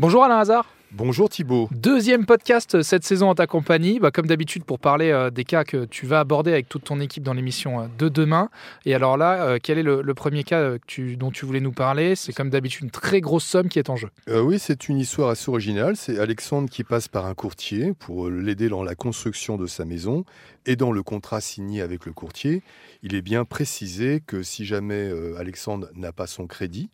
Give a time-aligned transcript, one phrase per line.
[0.00, 0.64] Bonjour Alain Hazard.
[0.92, 1.68] Bonjour Thibault.
[1.72, 5.62] Deuxième podcast cette saison en ta compagnie, bah, comme d'habitude pour parler euh, des cas
[5.62, 8.48] que tu vas aborder avec toute ton équipe dans l'émission euh, de demain.
[8.86, 10.76] Et alors là, euh, quel est le, premier cas
[11.18, 12.16] dont tu voulais nous parler?
[12.16, 14.08] C'est comme d'habitude une très grosse somme qui est en jeu.
[14.26, 15.96] oui, c'est une histoire assez originale.
[15.96, 20.24] C'est Alexandre qui passe par un courtier pour l'aider dans la construction de sa maison
[20.64, 22.62] et dans le contrat signé avec le courtier.
[23.02, 26.88] Il est bien précisé que si jamais Alexandre n'a pas son crédit,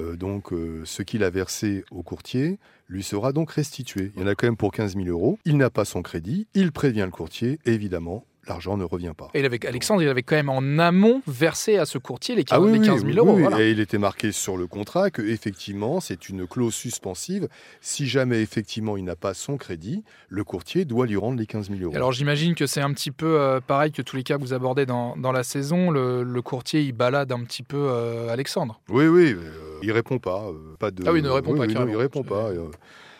[0.00, 2.58] euh, donc euh, ce qu'il a versé au courtier
[2.88, 4.12] lui sera donc restitué.
[4.16, 5.38] Il y en a quand même pour 15 000 euros.
[5.44, 9.28] Il n'a pas son crédit, il prévient le courtier, évidemment, l'argent ne revient pas.
[9.34, 12.60] Et avec Alexandre, il avait quand même en amont versé à ce courtier les 15,
[12.60, 13.58] 000 ah euros.
[13.58, 17.48] Et il était marqué sur le contrat que effectivement, c'est une clause suspensive.
[17.80, 21.70] Si jamais effectivement il n'a pas son crédit, le courtier doit lui rendre les 15
[21.70, 21.94] 000 euros.
[21.94, 24.54] Alors j'imagine que c'est un petit peu euh, pareil que tous les cas que vous
[24.54, 25.90] abordez dans, dans la saison.
[25.90, 27.90] Le, courtier, il balade un petit peu
[28.30, 28.80] Alexandre.
[28.88, 29.34] Oui, oui,
[29.82, 30.50] il répond pas.
[30.78, 31.04] pas de...
[31.06, 31.66] Ah oui, il ne répond pas.
[31.66, 32.52] il répond pas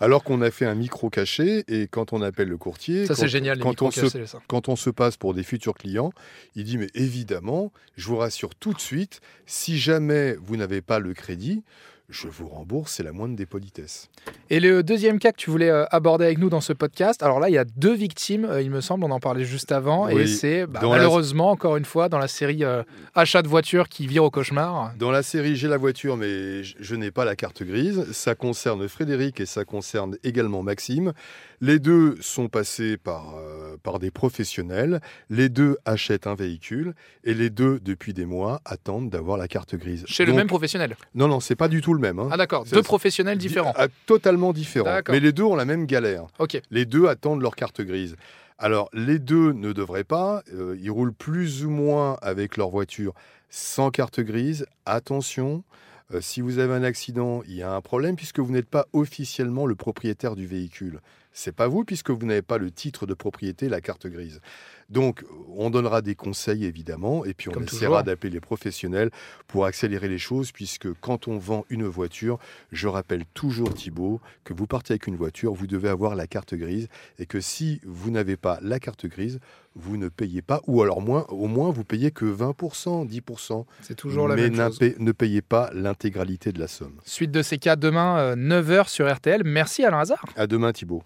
[0.00, 3.28] alors qu'on a fait un micro caché et quand on appelle le courtier, ça c'est
[3.28, 4.06] génial, quand, on se,
[4.46, 6.12] quand on se passe pour des futurs clients,
[6.54, 10.98] il dit mais évidemment, je vous rassure tout de suite, si jamais vous n'avez pas
[10.98, 11.62] le crédit,
[12.08, 14.08] je vous rembourse, c'est la moindre des politesses.
[14.48, 17.38] Et le deuxième cas que tu voulais euh, aborder avec nous dans ce podcast, alors
[17.38, 20.08] là, il y a deux victimes, euh, il me semble, on en parlait juste avant,
[20.08, 22.82] et c'est bah, malheureusement, encore une fois, dans la série euh,
[23.14, 24.92] Achat de voiture qui vire au cauchemar.
[24.98, 28.88] Dans la série J'ai la voiture, mais je n'ai pas la carte grise, ça concerne
[28.88, 31.12] Frédéric et ça concerne également Maxime.
[31.60, 33.34] Les deux sont passés par,
[33.78, 39.10] par des professionnels, les deux achètent un véhicule, et les deux, depuis des mois, attendent
[39.10, 40.04] d'avoir la carte grise.
[40.06, 42.18] Chez le même professionnel Non, non, c'est pas du tout le même.
[42.18, 42.28] Hein.
[42.30, 43.72] Ah d'accord, deux professionnels différents.
[43.76, 45.00] Ah, totalement différents.
[45.08, 46.26] Mais les deux ont la même galère.
[46.70, 48.16] Les deux attendent leur carte grise.
[48.60, 50.42] Alors, les deux ne devraient pas.
[50.52, 53.14] Euh, ils roulent plus ou moins avec leur voiture
[53.50, 54.66] sans carte grise.
[54.84, 55.62] Attention,
[56.12, 58.86] euh, si vous avez un accident, il y a un problème puisque vous n'êtes pas
[58.92, 61.00] officiellement le propriétaire du véhicule.
[61.38, 64.40] C'est pas vous puisque vous n'avez pas le titre de propriété, la carte grise.
[64.88, 69.10] Donc, on donnera des conseils évidemment, et puis on essaiera d'appeler les professionnels
[69.46, 72.38] pour accélérer les choses, puisque quand on vend une voiture,
[72.72, 76.54] je rappelle toujours Thibault que vous partez avec une voiture, vous devez avoir la carte
[76.54, 76.88] grise,
[77.18, 79.38] et que si vous n'avez pas la carte grise,
[79.74, 83.64] vous ne payez pas, ou alors moins, au moins vous payez que 20%, 10%.
[83.82, 84.78] C'est toujours la même chose.
[84.80, 86.98] Mais ne payez pas l'intégralité de la somme.
[87.04, 89.42] Suite de ces cas demain, 9h euh, sur RTL.
[89.44, 90.24] Merci Alain Hazard.
[90.34, 91.02] À demain Thibault.